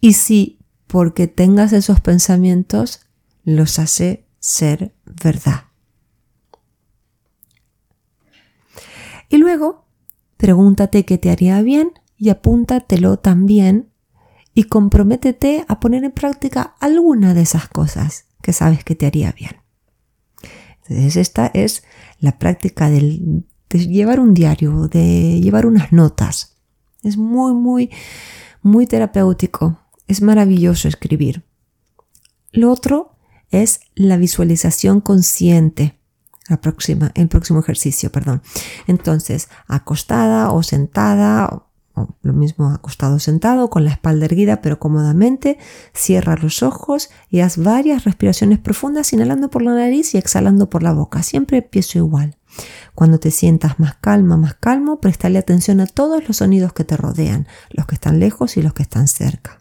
Y 0.02 0.14
si 0.14 0.58
porque 0.88 1.28
tengas 1.28 1.74
esos 1.74 2.02
pensamientos 2.02 3.06
los 3.44 3.78
hace 3.78 4.26
ser 4.40 4.96
verdad. 5.06 5.66
Y 9.30 9.38
luego, 9.38 9.86
pregúntate 10.38 11.06
qué 11.06 11.20
te 11.20 11.30
haría 11.30 11.62
bien 11.62 11.92
y 12.18 12.30
apúntatelo 12.30 13.20
también 13.20 13.92
y 14.56 14.64
comprométete 14.64 15.66
a 15.68 15.80
poner 15.80 16.04
en 16.04 16.14
práctica 16.14 16.76
alguna 16.80 17.36
de 17.36 17.44
esas 17.44 17.68
cosas 17.68 18.26
que 18.42 18.54
sabes 18.54 18.84
que 18.84 18.96
te 18.96 19.06
haría 19.06 19.32
bien. 19.34 19.58
Entonces 20.82 21.16
esta 21.16 21.52
es 21.54 21.84
la 22.18 22.40
práctica 22.40 22.90
de 23.70 23.88
llevar 23.88 24.20
un 24.20 24.34
diario, 24.34 24.88
de 24.88 25.40
llevar 25.42 25.66
unas 25.66 25.92
notas. 25.92 26.58
Es 27.04 27.18
muy, 27.18 27.54
muy, 27.54 27.90
muy 28.62 28.88
terapéutico. 28.88 29.80
Es 30.08 30.22
maravilloso 30.22 30.88
escribir. 30.88 31.44
Lo 32.52 32.72
otro 32.72 33.16
es 33.52 33.80
la 33.96 34.18
visualización 34.18 35.02
consciente. 35.02 36.00
La 36.48 36.62
próxima, 36.62 37.12
el 37.16 37.28
próximo 37.28 37.60
ejercicio, 37.60 38.12
perdón. 38.12 38.42
Entonces, 38.88 39.50
acostada 39.68 40.52
o 40.52 40.62
sentada 40.62 41.66
lo 42.22 42.34
mismo 42.34 42.70
acostado 42.72 43.20
sentado, 43.20 43.70
con 43.70 43.86
la 43.86 43.92
espalda 43.92 44.26
erguida 44.26 44.62
pero 44.62 44.80
cómodamente, 44.80 45.58
cierra 45.94 46.36
los 46.36 46.64
ojos 46.64 47.10
y 47.30 47.40
haz 47.40 47.58
varias 47.58 48.04
respiraciones 48.04 48.60
profundas 48.60 49.14
inhalando 49.14 49.50
por 49.50 49.62
la 49.62 49.74
nariz 49.74 50.14
y 50.14 50.18
exhalando 50.18 50.70
por 50.70 50.84
la 50.84 50.94
boca. 50.94 51.24
Siempre 51.24 51.58
empiezo 51.58 51.98
igual. 51.98 52.38
Cuando 52.96 53.20
te 53.20 53.30
sientas 53.30 53.80
más 53.80 53.96
calma, 53.96 54.38
más 54.38 54.56
calmo, 54.56 55.00
prestale 55.00 55.38
atención 55.38 55.82
a 55.82 55.86
todos 55.86 56.28
los 56.28 56.38
sonidos 56.38 56.74
que 56.74 56.86
te 56.86 56.98
rodean, 56.98 57.48
los 57.70 57.86
que 57.86 57.96
están 57.96 58.20
lejos 58.20 58.58
y 58.58 58.62
los 58.62 58.74
que 58.74 58.84
están 58.84 59.08
cerca. 59.08 59.60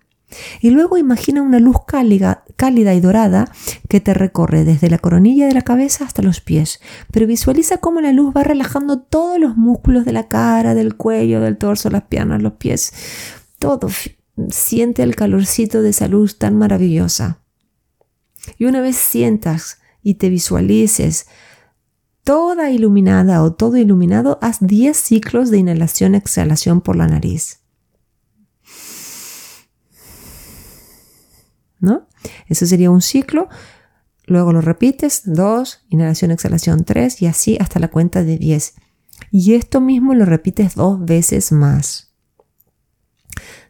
Y 0.60 0.70
luego 0.70 0.98
imagina 0.98 1.42
una 1.42 1.58
luz 1.60 1.76
cálida, 1.86 2.44
cálida, 2.56 2.94
y 2.94 3.00
dorada 3.00 3.50
que 3.88 4.00
te 4.00 4.14
recorre 4.14 4.64
desde 4.64 4.90
la 4.90 4.98
coronilla 4.98 5.46
de 5.46 5.54
la 5.54 5.62
cabeza 5.62 6.04
hasta 6.04 6.22
los 6.22 6.40
pies. 6.40 6.80
Pero 7.10 7.26
visualiza 7.26 7.78
cómo 7.78 8.00
la 8.00 8.12
luz 8.12 8.34
va 8.36 8.42
relajando 8.42 9.00
todos 9.00 9.38
los 9.38 9.56
músculos 9.56 10.04
de 10.04 10.12
la 10.12 10.28
cara, 10.28 10.74
del 10.74 10.96
cuello, 10.96 11.40
del 11.40 11.58
torso, 11.58 11.90
las 11.90 12.04
piernas, 12.04 12.42
los 12.42 12.54
pies. 12.54 12.92
Todo. 13.58 13.88
Siente 14.48 15.02
el 15.02 15.14
calorcito 15.14 15.82
de 15.82 15.90
esa 15.90 16.08
luz 16.08 16.38
tan 16.38 16.56
maravillosa. 16.56 17.40
Y 18.58 18.64
una 18.66 18.80
vez 18.80 18.96
sientas 18.96 19.78
y 20.02 20.14
te 20.14 20.28
visualices 20.28 21.26
toda 22.24 22.70
iluminada 22.70 23.42
o 23.42 23.52
todo 23.52 23.76
iluminado, 23.76 24.38
haz 24.42 24.58
10 24.60 24.96
ciclos 24.96 25.50
de 25.50 25.58
inhalación-exhalación 25.58 26.80
por 26.80 26.96
la 26.96 27.06
nariz. 27.06 27.60
¿no? 31.84 32.08
Ese 32.48 32.66
sería 32.66 32.90
un 32.90 33.02
ciclo. 33.02 33.48
Luego 34.26 34.52
lo 34.52 34.60
repites, 34.60 35.22
2, 35.26 35.84
inhalación, 35.90 36.30
exhalación, 36.30 36.84
3 36.84 37.22
y 37.22 37.26
así 37.26 37.58
hasta 37.60 37.78
la 37.78 37.88
cuenta 37.88 38.24
de 38.24 38.38
10. 38.38 38.74
Y 39.30 39.54
esto 39.54 39.80
mismo 39.80 40.14
lo 40.14 40.24
repites 40.24 40.74
dos 40.74 41.04
veces 41.04 41.52
más. 41.52 42.12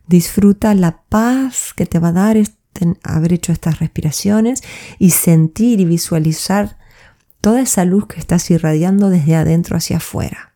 Disfruta 0.06 0.74
la 0.74 1.02
paz 1.08 1.72
que 1.74 1.86
te 1.86 1.98
va 1.98 2.08
a 2.08 2.12
dar 2.12 2.36
haber 3.02 3.32
hecho 3.32 3.52
estas 3.52 3.78
respiraciones 3.78 4.62
y 4.98 5.10
sentir 5.10 5.80
y 5.80 5.84
visualizar 5.84 6.78
toda 7.44 7.60
esa 7.60 7.84
luz 7.84 8.06
que 8.06 8.18
estás 8.18 8.50
irradiando 8.50 9.10
desde 9.10 9.36
adentro 9.36 9.76
hacia 9.76 9.98
afuera. 9.98 10.54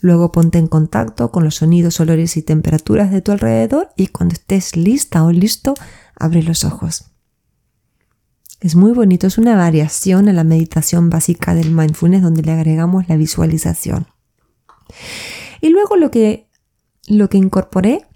Luego 0.00 0.30
ponte 0.30 0.58
en 0.58 0.68
contacto 0.68 1.32
con 1.32 1.42
los 1.42 1.56
sonidos, 1.56 1.98
olores 1.98 2.36
y 2.36 2.42
temperaturas 2.42 3.10
de 3.10 3.20
tu 3.20 3.32
alrededor 3.32 3.90
y 3.96 4.06
cuando 4.06 4.34
estés 4.34 4.76
lista 4.76 5.24
o 5.24 5.32
listo, 5.32 5.74
abre 6.14 6.44
los 6.44 6.62
ojos. 6.62 7.06
Es 8.60 8.76
muy 8.76 8.92
bonito, 8.92 9.26
es 9.26 9.38
una 9.38 9.56
variación 9.56 10.28
a 10.28 10.32
la 10.32 10.44
meditación 10.44 11.10
básica 11.10 11.52
del 11.52 11.72
mindfulness 11.72 12.22
donde 12.22 12.42
le 12.42 12.52
agregamos 12.52 13.08
la 13.08 13.16
visualización. 13.16 14.06
Y 15.60 15.70
luego 15.70 15.96
lo 15.96 16.12
que, 16.12 16.48
lo 17.08 17.28
que 17.28 17.38
incorporé 17.38 18.06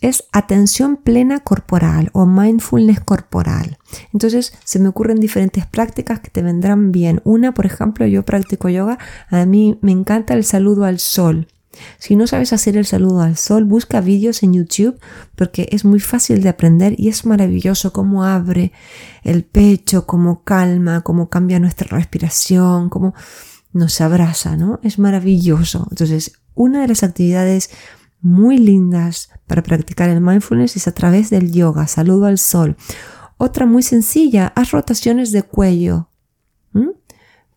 es 0.00 0.24
atención 0.32 0.96
plena 0.96 1.40
corporal 1.40 2.10
o 2.12 2.26
mindfulness 2.26 3.00
corporal. 3.00 3.78
Entonces 4.12 4.52
se 4.64 4.78
me 4.78 4.88
ocurren 4.88 5.20
diferentes 5.20 5.66
prácticas 5.66 6.20
que 6.20 6.30
te 6.30 6.42
vendrán 6.42 6.92
bien. 6.92 7.20
Una, 7.24 7.52
por 7.52 7.66
ejemplo, 7.66 8.06
yo 8.06 8.24
practico 8.24 8.68
yoga, 8.68 8.98
a 9.30 9.44
mí 9.46 9.78
me 9.82 9.92
encanta 9.92 10.34
el 10.34 10.44
saludo 10.44 10.84
al 10.84 10.98
sol. 10.98 11.48
Si 11.98 12.16
no 12.16 12.26
sabes 12.26 12.52
hacer 12.52 12.76
el 12.76 12.86
saludo 12.86 13.20
al 13.22 13.36
sol, 13.36 13.64
busca 13.64 14.00
vídeos 14.00 14.42
en 14.42 14.54
YouTube 14.54 14.98
porque 15.36 15.68
es 15.70 15.84
muy 15.84 16.00
fácil 16.00 16.42
de 16.42 16.48
aprender 16.48 16.94
y 16.98 17.08
es 17.08 17.24
maravilloso 17.24 17.92
cómo 17.92 18.24
abre 18.24 18.72
el 19.22 19.44
pecho, 19.44 20.06
cómo 20.06 20.42
calma, 20.44 21.02
cómo 21.02 21.28
cambia 21.28 21.58
nuestra 21.60 21.96
respiración, 21.96 22.88
cómo 22.88 23.14
nos 23.72 24.00
abraza, 24.00 24.56
¿no? 24.56 24.80
Es 24.82 24.98
maravilloso. 24.98 25.86
Entonces, 25.90 26.32
una 26.54 26.80
de 26.80 26.88
las 26.88 27.02
actividades 27.02 27.70
muy 28.20 28.58
lindas 28.58 29.30
para 29.46 29.62
practicar 29.62 30.10
el 30.10 30.20
mindfulness 30.20 30.76
es 30.76 30.88
a 30.88 30.92
través 30.92 31.30
del 31.30 31.52
yoga, 31.52 31.86
saludo 31.86 32.26
al 32.26 32.38
sol. 32.38 32.76
Otra 33.36 33.66
muy 33.66 33.82
sencilla, 33.82 34.52
haz 34.56 34.72
rotaciones 34.72 35.30
de 35.32 35.42
cuello, 35.42 36.08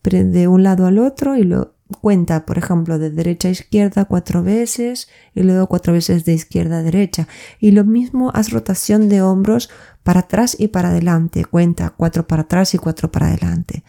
de 0.03 0.47
un 0.47 0.63
lado 0.63 0.85
al 0.85 0.99
otro 0.99 1.35
y 1.35 1.43
lo 1.43 1.75
cuenta, 1.99 2.45
por 2.45 2.57
ejemplo, 2.57 2.99
de 2.99 3.09
derecha 3.09 3.49
a 3.49 3.51
izquierda 3.51 4.05
cuatro 4.05 4.43
veces 4.43 5.09
y 5.35 5.43
luego 5.43 5.67
cuatro 5.67 5.93
veces 5.93 6.25
de 6.25 6.33
izquierda 6.33 6.79
a 6.79 6.83
derecha. 6.83 7.27
Y 7.59 7.71
lo 7.71 7.83
mismo, 7.83 8.31
haz 8.33 8.51
rotación 8.51 9.09
de 9.09 9.21
hombros 9.21 9.69
para 10.03 10.21
atrás 10.21 10.55
y 10.57 10.69
para 10.69 10.89
adelante. 10.89 11.45
Cuenta 11.45 11.93
cuatro 11.95 12.27
para 12.27 12.43
atrás 12.43 12.73
y 12.73 12.77
cuatro 12.77 13.11
para 13.11 13.27
adelante. 13.27 13.83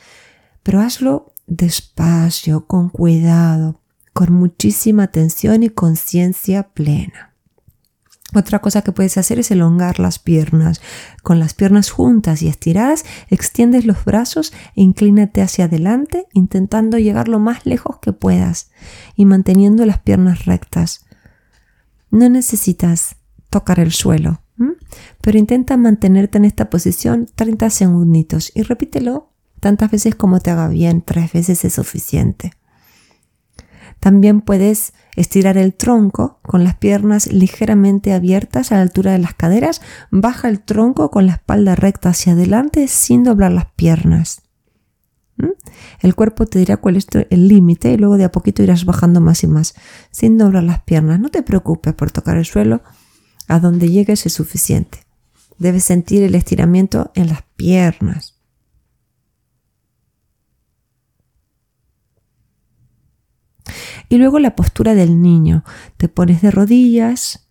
Pero 0.63 0.81
hazlo 0.81 1.33
despacio, 1.47 2.67
con 2.67 2.89
cuidado, 2.89 3.81
con 4.13 4.33
muchísima 4.33 5.05
atención 5.05 5.63
y 5.63 5.71
conciencia 5.71 6.65
plena. 6.75 7.33
Otra 8.35 8.61
cosa 8.61 8.81
que 8.83 8.93
puedes 8.93 9.19
hacer 9.19 9.39
es 9.39 9.51
elongar 9.51 9.99
las 9.99 10.19
piernas. 10.19 10.81
Con 11.23 11.39
las 11.39 11.53
piernas 11.53 11.91
juntas 11.91 12.41
y 12.43 12.49
estiradas, 12.49 13.05
extiendes 13.29 13.85
los 13.85 14.05
brazos 14.05 14.53
e 14.75 14.81
inclínate 14.81 15.43
hacia 15.43 15.67
adelante, 15.67 16.27
intentando 16.33 16.99
llegar 16.99 17.29
lo 17.29 17.39
más 17.39 17.67
lejos 17.67 17.99
que 17.99 18.13
puedas 18.13 18.71
y 19.17 19.27
manteniendo 19.27 19.85
las 19.85 19.99
piernas 19.99 20.47
rectas. 20.47 21.05
No 22.11 22.29
necesitas 22.29 23.17
tocar 23.51 23.81
el 23.81 23.93
suelo, 23.93 24.41
pero 25.21 25.39
intenta 25.39 25.77
mantenerte 25.77 26.39
en 26.39 26.47
esta 26.47 26.71
posición 26.71 27.29
30 27.35 27.69
segunditos 27.69 28.51
y 28.55 28.63
repítelo 28.63 29.31
tantas 29.61 29.91
veces 29.91 30.15
como 30.15 30.41
te 30.41 30.51
haga 30.51 30.69
bien, 30.69 31.03
tres 31.03 31.33
veces 31.33 31.65
es 31.65 31.75
suficiente. 31.75 32.53
También 34.03 34.41
puedes 34.41 34.95
estirar 35.15 35.57
el 35.57 35.75
tronco 35.75 36.41
con 36.43 36.65
las 36.65 36.75
piernas 36.75 37.29
ligeramente 37.29 38.13
abiertas 38.13 38.73
a 38.73 38.75
la 38.75 38.83
altura 38.83 39.13
de 39.13 39.21
las 39.21 39.33
caderas. 39.33 39.81
Baja 40.11 40.49
el 40.49 40.59
tronco 40.59 41.13
con 41.13 41.27
la 41.27 41.35
espalda 41.35 41.77
recta 41.77 42.09
hacia 42.09 42.33
adelante 42.33 42.89
sin 42.89 43.23
doblar 43.23 43.53
las 43.53 43.67
piernas. 43.77 44.43
¿Mm? 45.37 45.51
El 46.01 46.17
cuerpo 46.17 46.47
te 46.47 46.59
dirá 46.59 46.79
cuál 46.79 46.97
es 46.97 47.07
el 47.31 47.47
límite 47.47 47.93
y 47.93 47.97
luego 47.97 48.17
de 48.17 48.25
a 48.25 48.33
poquito 48.33 48.65
irás 48.65 48.85
bajando 48.85 49.21
más 49.21 49.45
y 49.45 49.47
más 49.47 49.77
sin 50.11 50.37
doblar 50.37 50.65
las 50.65 50.83
piernas. 50.83 51.21
No 51.21 51.29
te 51.29 51.45
preocupes 51.45 51.95
por 51.95 52.11
tocar 52.11 52.37
el 52.37 52.45
suelo. 52.45 52.83
A 53.47 53.61
donde 53.61 53.89
llegues 53.89 54.27
es 54.27 54.33
suficiente. 54.33 54.99
Debes 55.59 55.85
sentir 55.85 56.25
el 56.25 56.35
estiramiento 56.35 57.13
en 57.15 57.29
las 57.29 57.43
piernas. 57.55 58.32
Y 64.09 64.19
luego 64.19 64.39
la 64.39 64.57
postura 64.57 64.95
del 64.95 65.23
niño. 65.23 65.65
Te 65.97 66.09
pones 66.09 66.43
de 66.43 66.51
rodillas, 66.51 67.49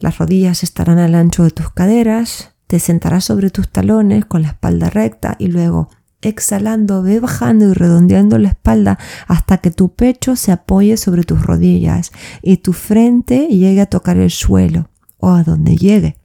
las 0.00 0.16
rodillas 0.16 0.62
estarán 0.62 0.98
al 0.98 1.14
ancho 1.14 1.44
de 1.44 1.50
tus 1.50 1.70
caderas, 1.70 2.54
te 2.66 2.78
sentarás 2.78 3.24
sobre 3.26 3.50
tus 3.50 3.68
talones 3.68 4.24
con 4.24 4.42
la 4.42 4.48
espalda 4.48 4.88
recta 4.88 5.36
y 5.38 5.48
luego 5.48 5.90
exhalando 6.22 7.02
ve 7.02 7.20
bajando 7.20 7.68
y 7.68 7.72
redondeando 7.72 8.38
la 8.38 8.50
espalda 8.50 8.98
hasta 9.26 9.58
que 9.58 9.70
tu 9.70 9.94
pecho 9.94 10.36
se 10.36 10.52
apoye 10.52 10.96
sobre 10.96 11.24
tus 11.24 11.42
rodillas 11.42 12.12
y 12.42 12.58
tu 12.58 12.72
frente 12.72 13.48
llegue 13.48 13.80
a 13.80 13.86
tocar 13.86 14.16
el 14.16 14.30
suelo 14.30 14.88
o 15.18 15.30
a 15.30 15.42
donde 15.42 15.76
llegue. 15.76 16.16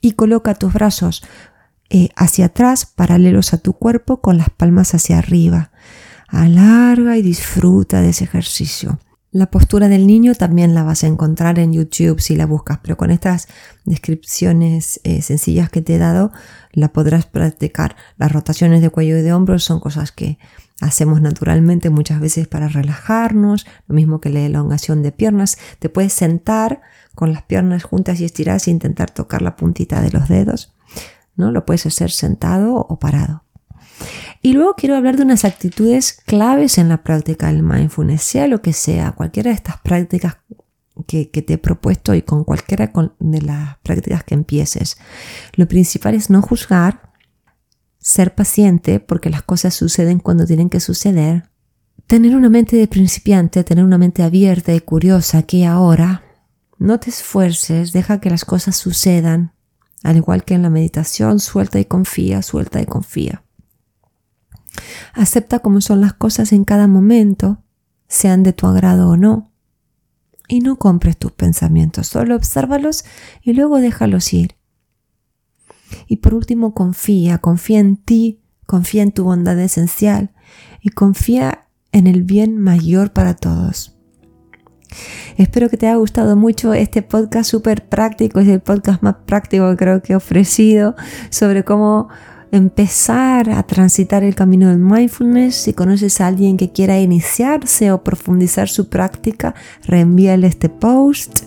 Y 0.00 0.12
coloca 0.12 0.54
tus 0.54 0.72
brazos 0.72 1.22
eh, 1.90 2.08
hacia 2.16 2.46
atrás 2.46 2.86
paralelos 2.86 3.52
a 3.52 3.58
tu 3.58 3.74
cuerpo 3.74 4.20
con 4.22 4.38
las 4.38 4.50
palmas 4.50 4.94
hacia 4.94 5.18
arriba 5.18 5.70
alarga 6.28 7.16
y 7.16 7.22
disfruta 7.22 8.00
de 8.00 8.10
ese 8.10 8.24
ejercicio. 8.24 8.98
La 9.32 9.50
postura 9.50 9.88
del 9.88 10.06
niño 10.06 10.34
también 10.34 10.74
la 10.74 10.82
vas 10.82 11.04
a 11.04 11.08
encontrar 11.08 11.58
en 11.58 11.72
YouTube 11.72 12.20
si 12.20 12.36
la 12.36 12.46
buscas, 12.46 12.78
pero 12.82 12.96
con 12.96 13.10
estas 13.10 13.48
descripciones 13.84 14.98
eh, 15.04 15.20
sencillas 15.20 15.68
que 15.68 15.82
te 15.82 15.96
he 15.96 15.98
dado 15.98 16.32
la 16.72 16.92
podrás 16.92 17.26
practicar. 17.26 17.96
Las 18.16 18.32
rotaciones 18.32 18.80
de 18.80 18.88
cuello 18.88 19.18
y 19.18 19.22
de 19.22 19.34
hombros 19.34 19.62
son 19.62 19.80
cosas 19.80 20.10
que 20.10 20.38
hacemos 20.80 21.20
naturalmente 21.20 21.90
muchas 21.90 22.20
veces 22.20 22.48
para 22.48 22.68
relajarnos, 22.68 23.66
lo 23.88 23.94
mismo 23.94 24.20
que 24.20 24.30
la 24.30 24.40
elongación 24.40 25.02
de 25.02 25.12
piernas. 25.12 25.58
Te 25.80 25.90
puedes 25.90 26.14
sentar 26.14 26.80
con 27.14 27.32
las 27.32 27.42
piernas 27.42 27.82
juntas 27.82 28.20
y 28.20 28.24
estiradas 28.24 28.68
e 28.68 28.70
intentar 28.70 29.10
tocar 29.10 29.42
la 29.42 29.56
puntita 29.56 30.00
de 30.00 30.12
los 30.12 30.28
dedos. 30.28 30.74
¿no? 31.34 31.50
Lo 31.50 31.66
puedes 31.66 31.84
hacer 31.84 32.10
sentado 32.10 32.74
o 32.74 32.98
parado. 32.98 33.44
Y 34.46 34.52
luego 34.52 34.74
quiero 34.76 34.94
hablar 34.94 35.16
de 35.16 35.24
unas 35.24 35.44
actitudes 35.44 36.22
claves 36.24 36.78
en 36.78 36.88
la 36.88 37.02
práctica 37.02 37.48
del 37.48 37.64
mindfulness, 37.64 38.22
sea 38.22 38.46
lo 38.46 38.62
que 38.62 38.72
sea, 38.72 39.10
cualquiera 39.10 39.50
de 39.50 39.56
estas 39.56 39.80
prácticas 39.80 40.36
que, 41.08 41.26
te 41.26 41.54
he 41.54 41.58
propuesto 41.58 42.14
y 42.14 42.22
con 42.22 42.44
cualquiera 42.44 42.92
de 43.18 43.42
las 43.42 43.76
prácticas 43.78 44.22
que 44.22 44.34
empieces. 44.34 44.98
Lo 45.54 45.66
principal 45.66 46.14
es 46.14 46.30
no 46.30 46.42
juzgar, 46.42 47.10
ser 47.98 48.36
paciente 48.36 49.00
porque 49.00 49.30
las 49.30 49.42
cosas 49.42 49.74
suceden 49.74 50.20
cuando 50.20 50.46
tienen 50.46 50.70
que 50.70 50.78
suceder, 50.78 51.50
tener 52.06 52.36
una 52.36 52.48
mente 52.48 52.76
de 52.76 52.86
principiante, 52.86 53.64
tener 53.64 53.84
una 53.84 53.98
mente 53.98 54.22
abierta 54.22 54.72
y 54.72 54.78
curiosa 54.78 55.42
que 55.42 55.66
ahora 55.66 56.22
no 56.78 57.00
te 57.00 57.10
esfuerces, 57.10 57.90
deja 57.90 58.20
que 58.20 58.30
las 58.30 58.44
cosas 58.44 58.76
sucedan, 58.76 59.54
al 60.04 60.18
igual 60.18 60.44
que 60.44 60.54
en 60.54 60.62
la 60.62 60.70
meditación, 60.70 61.40
suelta 61.40 61.80
y 61.80 61.84
confía, 61.84 62.42
suelta 62.42 62.80
y 62.80 62.86
confía. 62.86 63.42
Acepta 65.14 65.60
cómo 65.60 65.80
son 65.80 66.00
las 66.00 66.12
cosas 66.12 66.52
en 66.52 66.64
cada 66.64 66.86
momento, 66.86 67.62
sean 68.08 68.42
de 68.42 68.52
tu 68.52 68.66
agrado 68.66 69.10
o 69.10 69.16
no. 69.16 69.50
Y 70.48 70.60
no 70.60 70.76
compres 70.76 71.16
tus 71.16 71.32
pensamientos, 71.32 72.06
solo 72.06 72.36
obsérvalos 72.36 73.04
y 73.42 73.52
luego 73.52 73.78
déjalos 73.78 74.32
ir. 74.32 74.56
Y 76.06 76.16
por 76.16 76.34
último, 76.34 76.74
confía, 76.74 77.38
confía 77.38 77.80
en 77.80 77.96
ti, 77.96 78.40
confía 78.66 79.02
en 79.02 79.12
tu 79.12 79.24
bondad 79.24 79.58
esencial 79.58 80.32
y 80.80 80.90
confía 80.90 81.66
en 81.92 82.06
el 82.06 82.22
bien 82.22 82.58
mayor 82.58 83.12
para 83.12 83.34
todos. 83.34 83.96
Espero 85.36 85.68
que 85.68 85.76
te 85.76 85.86
haya 85.86 85.96
gustado 85.96 86.36
mucho 86.36 86.72
este 86.74 87.02
podcast 87.02 87.50
súper 87.50 87.88
práctico, 87.88 88.40
es 88.40 88.48
el 88.48 88.60
podcast 88.60 89.02
más 89.02 89.16
práctico 89.26 89.68
que 89.70 89.76
creo 89.76 90.02
que 90.02 90.12
he 90.12 90.16
ofrecido 90.16 90.94
sobre 91.30 91.64
cómo 91.64 92.08
empezar 92.52 93.50
a 93.50 93.62
transitar 93.64 94.24
el 94.24 94.34
camino 94.34 94.68
del 94.68 94.78
mindfulness. 94.78 95.54
Si 95.54 95.72
conoces 95.72 96.20
a 96.20 96.26
alguien 96.26 96.56
que 96.56 96.72
quiera 96.72 96.98
iniciarse 96.98 97.92
o 97.92 98.02
profundizar 98.02 98.68
su 98.68 98.88
práctica, 98.88 99.54
reenvíale 99.84 100.46
este 100.46 100.68
post. 100.68 101.44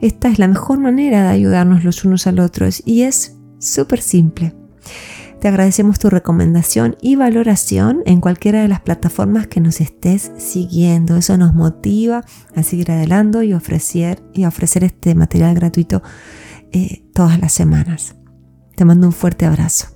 Esta 0.00 0.28
es 0.28 0.38
la 0.38 0.48
mejor 0.48 0.80
manera 0.80 1.22
de 1.22 1.28
ayudarnos 1.28 1.84
los 1.84 2.04
unos 2.04 2.26
a 2.26 2.32
los 2.32 2.46
otros 2.46 2.82
y 2.84 3.02
es 3.02 3.36
súper 3.58 4.00
simple. 4.00 4.54
Te 5.42 5.48
agradecemos 5.48 5.98
tu 5.98 6.08
recomendación 6.08 6.96
y 7.00 7.16
valoración 7.16 8.02
en 8.06 8.20
cualquiera 8.20 8.62
de 8.62 8.68
las 8.68 8.80
plataformas 8.80 9.48
que 9.48 9.60
nos 9.60 9.80
estés 9.80 10.30
siguiendo. 10.38 11.16
Eso 11.16 11.36
nos 11.36 11.52
motiva 11.52 12.24
a 12.54 12.62
seguir 12.62 12.92
adelante 12.92 13.44
y 13.44 13.52
ofrecer, 13.52 14.22
y 14.32 14.44
ofrecer 14.44 14.84
este 14.84 15.16
material 15.16 15.56
gratuito 15.56 16.00
eh, 16.70 17.04
todas 17.12 17.40
las 17.40 17.52
semanas. 17.52 18.14
Te 18.76 18.84
mando 18.84 19.08
un 19.08 19.12
fuerte 19.12 19.44
abrazo. 19.44 19.91